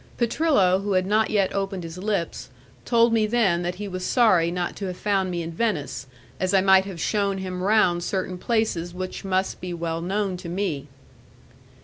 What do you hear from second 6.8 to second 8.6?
have shewn him round certain